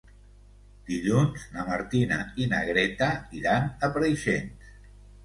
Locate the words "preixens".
3.99-4.73